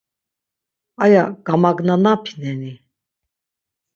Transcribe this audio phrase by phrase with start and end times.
[1.03, 2.71] Aya gamagnanapineni?